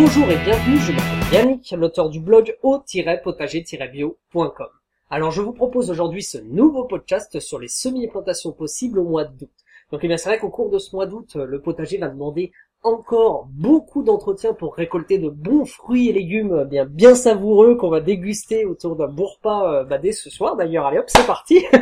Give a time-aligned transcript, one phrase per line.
[0.00, 4.68] Bonjour et bienvenue, je m'appelle Yannick, l'auteur du blog au-potager-bio.com.
[5.10, 9.50] Alors je vous propose aujourd'hui ce nouveau podcast sur les semi-plantations possibles au mois d'août.
[9.90, 12.52] Donc eh bien c'est vrai qu'au cours de ce mois d'août, le potager va demander
[12.84, 17.90] encore beaucoup d'entretien pour récolter de bons fruits et légumes euh, bien bien savoureux qu'on
[17.90, 20.86] va déguster autour d'un bon repas euh, bah, dès ce soir d'ailleurs.
[20.86, 21.64] Allez hop c'est parti.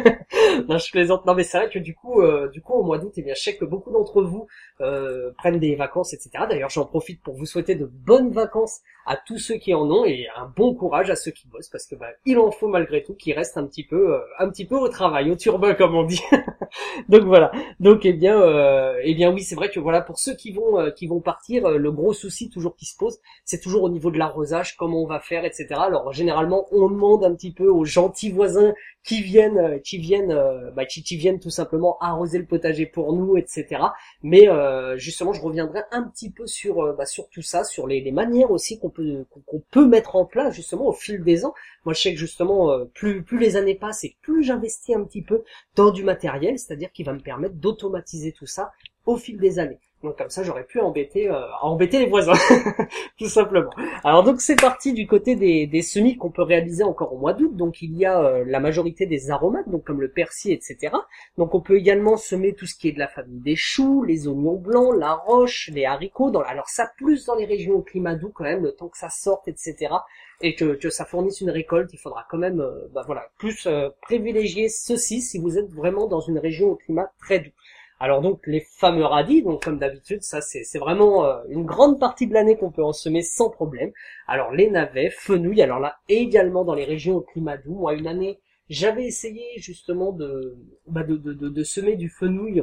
[0.69, 1.27] Non je plaisante.
[1.27, 3.35] Non mais c'est vrai que du coup euh, du coup au mois d'août eh bien
[3.35, 4.47] je sais que beaucoup d'entre vous
[5.39, 9.39] prennent des vacances etc d'ailleurs j'en profite pour vous souhaiter de bonnes vacances à tous
[9.39, 12.09] ceux qui en ont et un bon courage à ceux qui bossent parce que bah,
[12.27, 15.31] il en faut malgré tout qui reste un petit peu un petit peu au travail
[15.31, 16.23] au turbin comme on dit.
[17.09, 17.51] Donc voilà.
[17.81, 18.43] Donc eh bien
[19.03, 21.67] eh bien oui c'est vrai que voilà pour ceux qui vont euh, qui vont partir,
[21.67, 25.03] euh, le gros souci toujours qui se pose, c'est toujours au niveau de l'arrosage, comment
[25.03, 25.67] on va faire, etc.
[25.79, 30.35] Alors généralement, on demande un petit peu aux gentils voisins qui viennent, euh, qui viennent,
[30.75, 33.83] bah, qui, viennent tout simplement arroser le potager pour nous, etc.
[34.23, 34.49] Mais
[34.97, 38.79] justement, je reviendrai un petit peu sur, bah, sur tout ça, sur les, manières aussi
[38.79, 41.55] qu'on peut qu'on peut mettre en place justement au fil des ans.
[41.85, 45.23] Moi, je sais que justement, plus plus les années passent et plus j'investis un petit
[45.23, 45.43] peu
[45.75, 48.73] dans du matériel, c'est-à-dire qui va me permettre d'automatiser tout ça
[49.07, 49.79] au fil des années.
[50.07, 52.39] Donc comme ça, j'aurais pu embêter, euh, embêter les voisins,
[53.19, 53.73] tout simplement.
[54.05, 57.33] Alors donc c'est parti du côté des, des semis qu'on peut réaliser encore au mois
[57.33, 57.57] d'août.
[57.57, 60.95] Donc il y a euh, la majorité des aromates, donc comme le persil, etc.
[61.39, 64.29] Donc on peut également semer tout ce qui est de la famille des choux, les
[64.29, 66.31] oignons blancs, la roche, les haricots.
[66.47, 69.11] Alors ça plus dans les régions au climat doux quand même, le temps que ça
[69.11, 69.93] sorte, etc.
[70.41, 73.67] Et que, que ça fournisse une récolte, il faudra quand même, euh, bah voilà, plus
[74.03, 77.51] privilégier ceci si vous êtes vraiment dans une région au climat très doux.
[77.99, 82.27] Alors donc les fameux radis, donc comme d'habitude, ça c'est vraiment euh, une grande partie
[82.27, 83.91] de l'année qu'on peut en semer sans problème.
[84.27, 87.75] Alors les navets, fenouilles, alors là également dans les régions au climat doux.
[87.75, 92.63] Moi une année, j'avais essayé justement de, bah de, de, de, semer du fenouil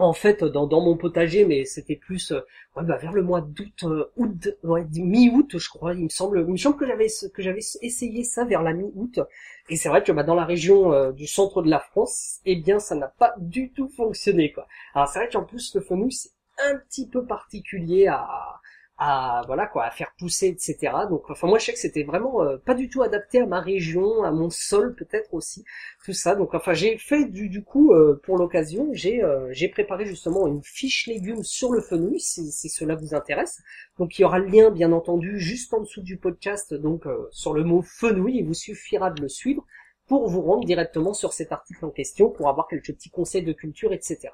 [0.00, 2.40] en fait dans, mon potager, mais c'était plus euh,
[2.76, 5.94] ouais, bah, vers le mois d'août, euh, août, ouais, mi-août, je crois.
[5.94, 9.20] Il me semble, il me semble que j'avais que j'avais essayé ça vers la mi-août.
[9.68, 12.56] Et c'est vrai que bah, dans la région euh, du centre de la France, eh
[12.56, 14.66] bien, ça n'a pas du tout fonctionné quoi.
[14.94, 18.59] Alors c'est vrai qu'en plus le fenouil c'est un petit peu particulier à
[19.02, 22.42] à voilà quoi à faire pousser etc donc enfin moi je sais que c'était vraiment
[22.42, 25.64] euh, pas du tout adapté à ma région à mon sol peut-être aussi
[26.04, 26.34] tout ça.
[26.34, 30.46] Donc enfin j'ai fait du du coup euh, pour l'occasion j'ai euh, j'ai préparé justement
[30.46, 33.62] une fiche légumes sur le fenouil si, si cela vous intéresse.
[33.98, 37.54] Donc il y aura le lien bien entendu juste en dessous du podcast donc sur
[37.54, 39.64] le mot fenouil il vous suffira de le suivre
[40.08, 43.52] pour vous rendre directement sur cet article en question pour avoir quelques petits conseils de
[43.54, 44.28] culture etc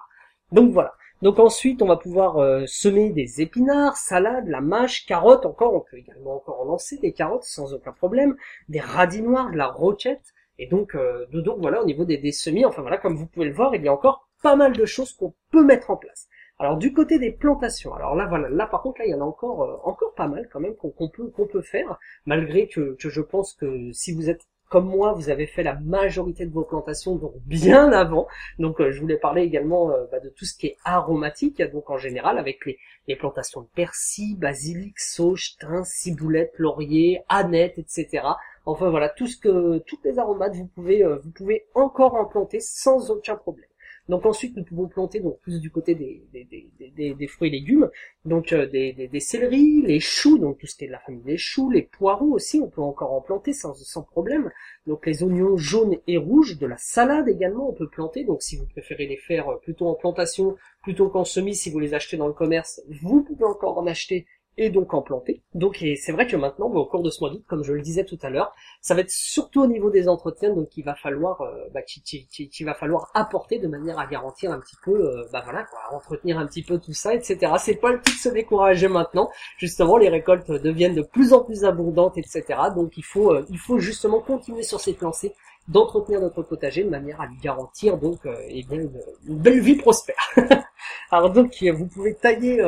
[0.51, 5.47] donc voilà donc ensuite, on va pouvoir euh, semer des épinards, salades, la mâche, carottes,
[5.47, 8.37] encore, on peut également encore en lancer des carottes sans aucun problème,
[8.69, 12.33] des radis noirs, de la roquette, et donc, euh, donc voilà, au niveau des, des,
[12.33, 14.85] semis, enfin voilà, comme vous pouvez le voir, il y a encore pas mal de
[14.85, 16.29] choses qu'on peut mettre en place.
[16.59, 19.21] Alors du côté des plantations, alors là voilà, là par contre là il y en
[19.21, 22.97] a encore euh, encore pas mal quand même qu'on peut qu'on peut faire, malgré que,
[22.99, 26.53] que je pense que si vous êtes comme moi, vous avez fait la majorité de
[26.53, 28.27] vos plantations donc bien avant.
[28.59, 31.91] Donc euh, je voulais parler également euh, bah, de tout ce qui est aromatique, donc
[31.91, 38.27] en général avec les, plantations de persil, basilic, sauge, thym, ciboulette, laurier, aneth, etc.
[38.65, 42.25] Enfin voilà, tout ce que toutes les aromates vous pouvez euh, vous pouvez encore en
[42.25, 43.69] planter sans aucun problème.
[44.09, 47.91] Donc ensuite, nous pouvons planter donc plus du côté des, des, des, fruits et légumes,
[48.25, 51.23] donc euh, des, des, céleris, les choux, donc tout ce qui est de la famille
[51.23, 54.51] des choux, les poireaux aussi, on peut encore en planter sans, sans problème.
[54.87, 58.25] Donc les oignons jaunes et rouges, de la salade également, on peut planter.
[58.25, 61.81] Donc si vous préférez les faire euh, plutôt en plantation, plutôt qu'en semis, si vous
[61.81, 64.27] les achetez dans le commerce, vous pouvez encore en acheter
[64.59, 65.43] et donc en planter.
[65.55, 68.05] Donc c'est vrai que maintenant, au cours de ce mois d'août, comme je le disais
[68.05, 71.43] tout à l'heure, ça va être surtout au niveau des entretiens, donc il va falloir,
[71.43, 75.43] euh, bah, qu'il va falloir apporter de manière à garantir un petit peu, euh, bah
[75.45, 77.53] voilà, quoi, entretenir un petit peu tout ça, etc.
[77.59, 79.31] C'est pas le tout de se décourager maintenant.
[79.59, 82.45] Justement, les récoltes deviennent de plus en plus abondantes, etc.
[82.75, 85.35] Donc il faut, euh, il faut justement continuer sur cette lancée
[85.69, 89.75] d'entretenir notre potager de manière à lui garantir donc euh, eh bien une, belle vie
[89.75, 90.31] prospère.
[91.11, 92.59] Alors donc vous pouvez tailler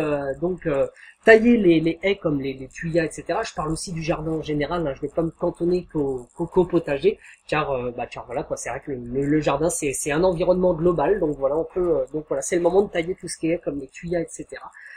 [0.41, 0.67] donc
[1.29, 3.41] tailler les, haies comme les, les, tuyas, etc.
[3.45, 4.87] Je parle aussi du jardin en général.
[4.87, 4.95] Hein.
[4.95, 8.57] Je ne vais pas me cantonner qu'au qu potager, car euh, bah voilà quoi.
[8.57, 12.25] C'est vrai que le, jardin c'est un environnement global, donc voilà on peut euh, donc
[12.29, 14.47] voilà c'est le moment de tailler tout ce qui est comme les tuyas, etc.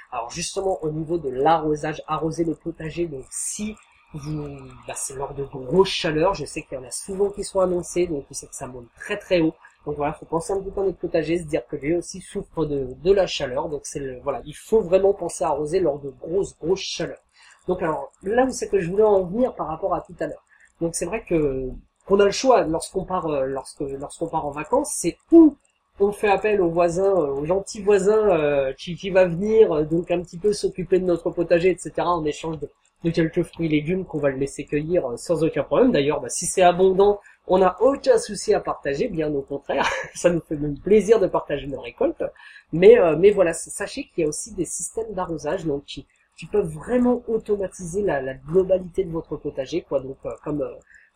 [0.10, 3.75] Alors justement au niveau de l'arrosage, arroser le potager, donc si
[4.13, 4.48] vous,
[4.88, 7.60] bah, c'est lors de grosses chaleurs, je sais qu'il y en a souvent qui sont
[7.60, 9.54] annoncés, donc vous savez que ça monte très très haut.
[9.86, 12.22] Donc voilà, faut penser un petit peu à notre potager, se dire que lui aussi
[12.22, 13.68] souffre de, de la chaleur.
[13.69, 17.22] Donc c'est le, voilà, il faut vraiment penser à arroser lors de grosses grosses chaleurs.
[17.68, 20.28] Donc alors là où c'est que je voulais en venir par rapport à tout à
[20.28, 20.44] l'heure.
[20.81, 21.69] Donc c'est vrai que
[22.06, 25.56] qu'on a le choix lorsqu'on part euh, lorsque lorsqu'on part en vacances, c'est où
[26.00, 30.10] on fait appel aux voisins, euh, aux gentils voisins euh, qui, qui va venir donc
[30.12, 31.94] un petit peu s'occuper de notre potager, etc.
[31.98, 32.69] en échange de,
[33.03, 35.92] de quelques fruits et légumes qu'on va le laisser cueillir sans aucun problème.
[35.92, 40.30] D'ailleurs, bah, si c'est abondant, on n'a aucun souci à partager, bien au contraire, ça
[40.30, 42.24] nous fait même plaisir de partager nos récoltes.
[42.71, 46.06] Mais, mais voilà, sachez qu'il y a aussi des systèmes d'arrosage donc qui,
[46.38, 50.00] qui peuvent vraiment automatiser la, la, globalité de votre potager, quoi.
[50.00, 50.63] Donc comme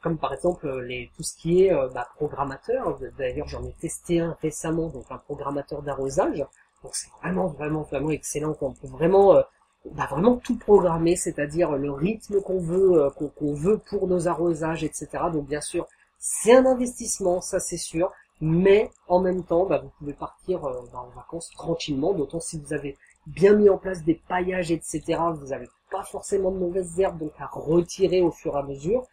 [0.05, 2.99] comme par exemple euh, les, tout ce qui est euh, bah, programmateur.
[3.17, 6.45] D'ailleurs, j'en ai testé un récemment, donc un programmateur d'arrosage.
[6.83, 8.55] Donc c'est vraiment, vraiment, vraiment excellent.
[8.61, 9.41] On peut vraiment,
[9.85, 15.07] euh, vraiment tout programmer, c'est-à-dire le rythme qu'on veut, qu'on veut pour nos arrosages, etc.
[15.31, 15.87] Donc bien sûr,
[16.19, 18.11] c'est un investissement, ça c'est sûr.
[18.41, 22.73] Mais en même temps, bah, vous pouvez partir bah, en vacances tranquillement, d'autant si vous
[22.73, 22.97] avez
[23.27, 25.01] bien mis en place des paillages, etc.
[25.33, 29.05] Vous n'avez pas forcément de mauvaises herbes, donc à retirer au fur et à mesure.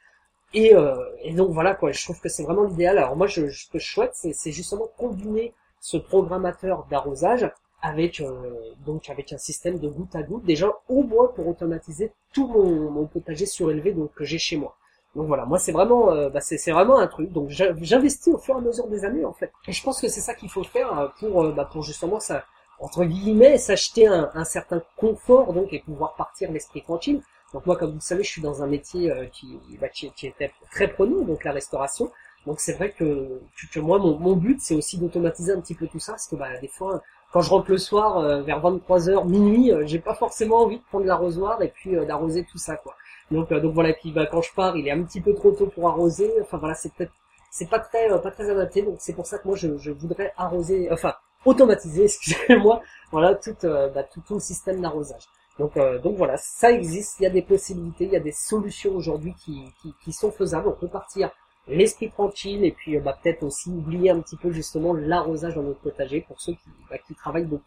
[0.54, 2.98] Et, euh, et donc voilà quoi, je trouve que c'est vraiment l'idéal.
[2.98, 7.50] Alors moi, je, ce que je souhaite, c'est justement combiner ce programmateur d'arrosage
[7.82, 8.54] avec euh,
[8.86, 12.90] donc avec un système de goutte à goutte, déjà au moins pour automatiser tout mon,
[12.90, 14.76] mon potager surélevé donc que j'ai chez moi.
[15.14, 17.30] Donc voilà, moi c'est vraiment euh, bah, c'est vraiment un truc.
[17.32, 19.52] Donc j'investis au fur et à mesure des années en fait.
[19.68, 22.44] Et je pense que c'est ça qu'il faut faire euh, pour bah, pour justement ça
[22.80, 27.20] entre guillemets s'acheter un, un certain confort donc et pouvoir partir l'esprit tranquille.
[27.52, 30.10] Donc moi, comme vous le savez, je suis dans un métier euh, qui, bah, qui,
[30.12, 32.10] qui, était très prenant, donc la restauration.
[32.46, 33.40] Donc c'est vrai que,
[33.72, 36.36] que moi, mon, mon but, c'est aussi d'automatiser un petit peu tout ça, parce que
[36.36, 37.02] bah, des fois,
[37.32, 40.84] quand je rentre le soir euh, vers 23h, minuit, euh, j'ai pas forcément envie de
[40.84, 42.94] prendre l'arrosoir et puis d'arroser tout ça, quoi.
[43.30, 45.66] Donc, donc voilà, puis bah, quand je pars, il est un petit peu trop tôt
[45.66, 46.30] pour arroser.
[46.42, 47.12] Enfin voilà, c'est peut-être
[47.50, 50.32] c'est pas très pas très adapté, donc c'est pour ça que moi je, je voudrais
[50.36, 51.14] arroser, enfin
[51.44, 55.22] automatiser, excusez-moi, voilà tout, bah, tout, tout le système d'arrosage.
[55.58, 58.32] Donc, euh, donc voilà, ça existe, il y a des possibilités, il y a des
[58.32, 60.68] solutions aujourd'hui qui, qui, qui, sont faisables.
[60.68, 61.30] On peut partir
[61.68, 65.62] l'esprit tranquille et puis euh, bah, peut-être aussi oublier un petit peu justement l'arrosage dans
[65.62, 67.62] notre potager pour ceux qui, bah, qui travaillent beaucoup.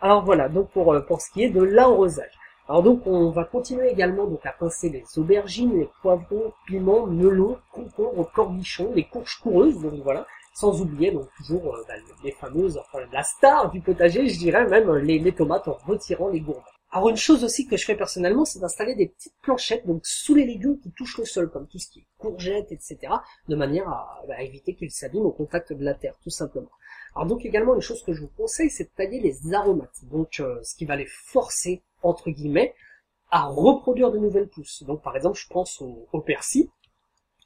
[0.00, 2.32] Alors voilà, donc pour, euh, pour ce qui est de l'arrosage.
[2.68, 7.58] Alors donc on va continuer également donc à pincer les aubergines, les poivrons, piments, melons,
[7.72, 12.98] concombres, cornichons, les courges coureuses, donc voilà, sans oublier donc toujours bah, les fameuses, enfin
[13.12, 16.62] la star du potager, je dirais même les, les tomates en retirant les gourmands.
[16.90, 20.34] Alors une chose aussi que je fais personnellement, c'est d'installer des petites planchettes donc sous
[20.34, 22.98] les légumes qui touchent le sol, comme tout ce qui est courgettes, etc.,
[23.46, 26.70] de manière à, bah, éviter qu'ils s'abîment au contact de la terre, tout simplement.
[27.14, 30.40] Alors donc également une chose que je vous conseille, c'est de tailler les aromates, donc
[30.40, 32.74] euh, ce qui va les forcer entre guillemets
[33.30, 34.82] à reproduire de nouvelles pousses.
[34.84, 36.68] Donc par exemple, je pense au, persil.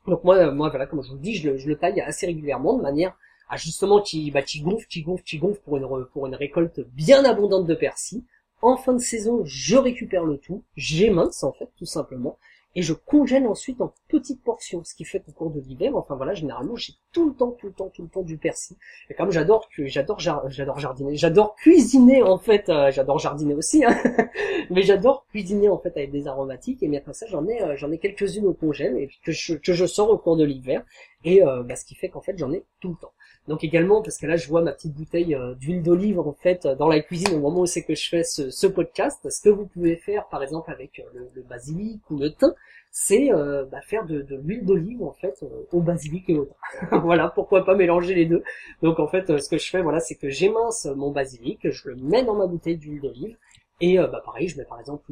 [0.06, 2.83] Donc moi, moi voilà, comme je vous le dis, je le, taille assez régulièrement de
[2.83, 3.17] manière
[3.49, 7.25] à justement qui, bah, gonfle, qui gonfle, qui gonfle pour une, pour une récolte bien
[7.25, 8.23] abondante de persil
[8.62, 12.38] en fin de saison, je récupère le tout, j'émince en fait, tout simplement,
[12.75, 16.14] et je congèle ensuite en petites portions, ce qui fait qu'au cours de l'hiver, enfin
[16.14, 18.76] voilà, généralement j'ai tout le temps, tout le temps, tout le temps du persil.
[19.11, 23.94] Et comme j'adore, j'adore, j'adore jardiner, j'adore cuisiner en fait, euh, j'adore jardiner aussi, hein
[24.70, 26.82] mais j'adore cuisiner en fait avec des aromatiques.
[26.82, 29.75] Et maintenant ça, j'en ai, euh, j'en ai quelques-unes au congèle et que je, que
[29.75, 30.82] je sors au cours de l'hiver,
[31.25, 33.12] et euh, bah, ce qui fait qu'en fait j'en ai tout le temps.
[33.49, 36.67] Donc également, parce que là je vois ma petite bouteille euh, d'huile d'olive en fait
[36.67, 39.67] dans la cuisine au moment où c'est que je fais ce, podcast, ce que vous
[39.67, 42.55] pouvez faire par exemple avec euh, le, basilic ou le thym,
[42.93, 47.01] c'est euh, bah, faire de, l'huile d'olive en fait au basilic et au thym.
[47.03, 48.44] voilà, pourquoi pas mélanger les deux.
[48.81, 51.96] Donc en fait, ce que je fais, voilà, c'est que j'émince mon basilic, je le
[51.96, 53.37] mets dans ma bouteille d'huile d'olive.
[53.81, 55.11] Et bah pareil, je mets par exemple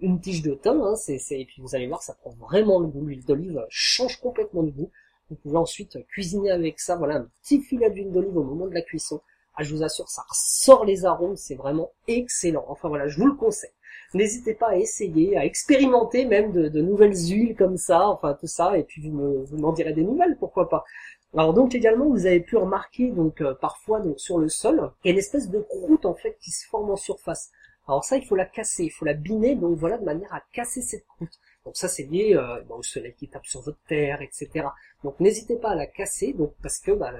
[0.00, 3.06] une, tige de thym, hein, et puis vous allez voir, ça prend vraiment le goût.
[3.06, 4.90] L'huile d'olive change complètement de goût.
[5.30, 8.74] Vous pouvez ensuite cuisiner avec ça, voilà, un petit filet d'huile d'olive au moment de
[8.74, 9.20] la cuisson.
[9.54, 12.64] Ah, je vous assure, ça ressort les arômes, c'est vraiment excellent.
[12.68, 13.70] Enfin voilà, je vous le conseille.
[14.12, 18.76] N'hésitez pas à essayer, à expérimenter même de, nouvelles huiles comme ça, enfin tout ça,
[18.76, 20.84] et puis vous m'en direz des nouvelles, pourquoi pas.
[21.32, 25.08] Alors donc également, vous avez pu remarquer donc euh, parfois donc sur le sol, il
[25.08, 27.50] y a une espèce de croûte en fait qui se forme en surface.
[27.86, 30.42] Alors ça, il faut la casser, il faut la biner, donc voilà, de manière à
[30.52, 31.38] casser cette croûte.
[31.70, 34.66] Donc ça, c'est lié euh, au soleil qui tape sur votre terre, etc.
[35.04, 37.12] Donc n'hésitez pas à la casser, donc parce que bah,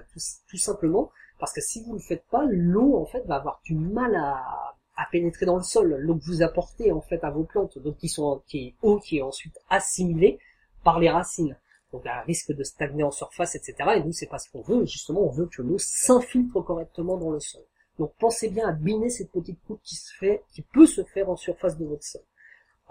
[0.48, 3.60] tout, simplement parce que si vous ne le faites pas, l'eau en fait va avoir
[3.62, 5.94] du mal à, à pénétrer dans le sol.
[6.00, 8.98] L'eau que vous apportez en fait à vos plantes, donc qui sont qui est eau
[8.98, 10.40] qui est ensuite assimilée
[10.82, 11.56] par les racines.
[11.92, 13.74] Donc elle risque de stagner en surface, etc.
[13.98, 14.84] Et nous c'est pas ce qu'on veut.
[14.84, 17.62] Justement, on veut que l'eau s'infiltre correctement dans le sol.
[18.00, 21.30] Donc pensez bien à biner cette petite coupe qui se fait, qui peut se faire
[21.30, 22.22] en surface de votre sol.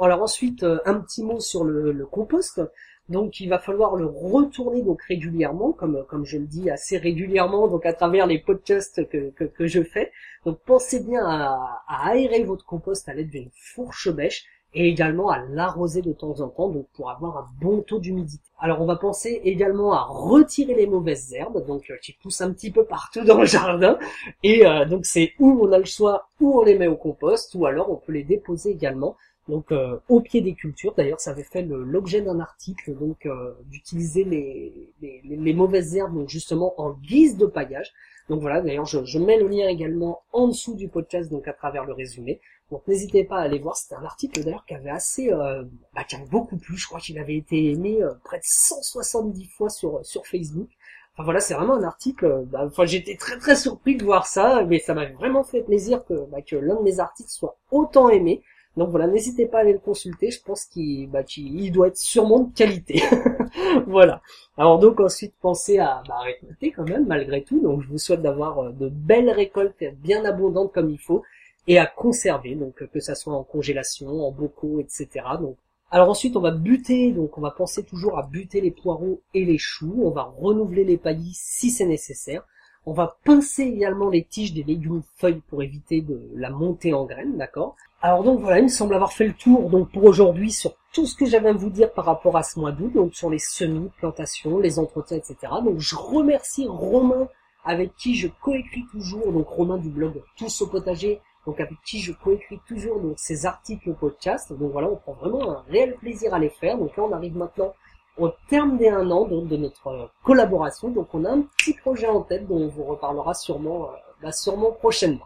[0.02, 2.62] Alors ensuite, euh, un petit mot sur le, compost.
[3.10, 7.68] Donc il va falloir le retourner donc régulièrement, comme comme je le dis assez régulièrement,
[7.68, 10.12] donc à travers les podcasts que, que, je fais.
[10.46, 15.40] Donc pensez bien à, aérer votre compost à l'aide d'une fourche bêche et également à
[15.40, 18.44] l'arroser de temps en temps, donc pour avoir un bon taux d'humidité.
[18.60, 22.54] Alors on va penser également à retirer les mauvaises herbes, donc euh, qui poussent un
[22.54, 23.98] petit peu partout dans le jardin,
[24.44, 27.56] et euh, donc c'est où on a le choix, où on les met au compost,
[27.56, 29.16] ou alors on peut les déposer également
[29.50, 30.94] donc euh, au pied des cultures.
[30.96, 33.28] D'ailleurs, ça avait fait l'objet d'un article, donc
[33.66, 37.92] d'utiliser les, les, mauvaises herbes, donc justement en guise de paillage.
[38.30, 41.86] Donc voilà, d'ailleurs, je, mets le lien également en dessous du podcast, donc à travers
[41.86, 42.40] le résumé.
[42.72, 45.64] Donc n'hésitez pas à aller voir, c'était un article d'ailleurs qui avait assez, euh,
[45.96, 49.70] bah, qui beaucoup plu, je crois qu'il avait été aimé euh, près de 170 fois
[49.70, 50.70] sur sur Facebook.
[51.14, 52.26] Enfin voilà, c'est vraiment un article.
[52.26, 55.64] Euh, bah, enfin, j'étais très très surpris de voir ça, mais ça m'a vraiment fait
[55.64, 58.44] plaisir que bah, que l'un de mes articles soit autant aimé.
[58.80, 60.32] Donc voilà, n'hésitez pas à aller le consulter.
[60.32, 61.24] Je pense qu'il bah,
[61.72, 63.04] doit être sûrement de qualité.
[63.88, 64.22] voilà.
[64.58, 67.60] Alors donc ensuite pensez à bah, récolter quand même malgré tout.
[67.60, 71.24] Donc je vous souhaite d'avoir de belles récoltes bien abondantes comme il faut
[71.68, 75.08] et à conserver, donc que ça soit en congélation, en bocaux, etc.
[75.42, 75.58] Donc,
[75.92, 79.44] alors ensuite on va buter, donc on va penser toujours à buter les poireaux et
[79.44, 82.48] les choux, on va renouveler les paillis si c'est nécessaire.
[82.86, 87.06] On va pincer également les tiges des légumes feuilles pour éviter de la montée en
[87.06, 87.76] graines, d'accord?
[88.02, 91.06] Alors donc voilà, il me semble avoir fait le tour donc pour aujourd'hui sur tout
[91.06, 93.40] ce que j'avais à vous dire par rapport à ce mois d'août, donc sur les
[93.40, 95.36] semis, plantations, les entretiens, etc.
[95.64, 97.28] Donc je remercie Romain
[97.66, 102.00] avec qui je coécris toujours, donc Romain du blog Tous au potager, donc avec qui
[102.00, 104.54] je coécris toujours donc ces articles podcast.
[104.54, 106.78] Donc voilà, on prend vraiment un réel plaisir à les faire.
[106.78, 107.74] Donc là, on arrive maintenant
[108.20, 110.90] au terme des un an donc, de notre euh, collaboration.
[110.90, 114.32] Donc on a un petit projet en tête dont on vous reparlera sûrement, euh, bah,
[114.32, 115.26] sûrement prochainement.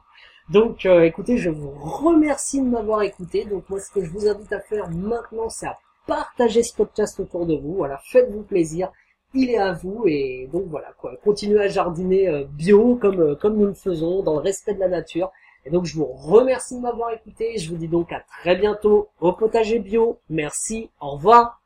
[0.49, 3.45] Donc euh, écoutez, je vous remercie de m'avoir écouté.
[3.45, 7.19] Donc moi, ce que je vous invite à faire maintenant, c'est à partager ce podcast
[7.19, 7.75] autour de vous.
[7.75, 8.91] Voilà, faites-vous plaisir.
[9.33, 10.93] Il est à vous et donc voilà.
[11.23, 15.31] Continuez à jardiner bio comme comme nous le faisons dans le respect de la nature
[15.65, 17.57] et donc je vous remercie de m'avoir écouté.
[17.57, 20.19] Je vous dis donc à très bientôt au potager bio.
[20.29, 20.91] Merci.
[21.01, 21.62] Au revoir.